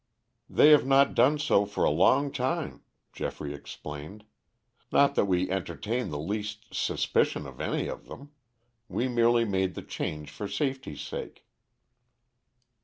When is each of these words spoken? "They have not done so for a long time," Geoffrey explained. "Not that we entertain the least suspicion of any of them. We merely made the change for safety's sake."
"They 0.49 0.71
have 0.71 0.83
not 0.87 1.13
done 1.13 1.37
so 1.37 1.63
for 1.67 1.83
a 1.83 1.91
long 1.91 2.31
time," 2.31 2.81
Geoffrey 3.13 3.53
explained. 3.53 4.25
"Not 4.91 5.13
that 5.13 5.25
we 5.25 5.47
entertain 5.51 6.09
the 6.09 6.17
least 6.17 6.73
suspicion 6.73 7.45
of 7.45 7.61
any 7.61 7.87
of 7.87 8.07
them. 8.07 8.31
We 8.87 9.07
merely 9.07 9.45
made 9.45 9.75
the 9.75 9.83
change 9.83 10.31
for 10.31 10.47
safety's 10.47 11.01
sake." 11.01 11.45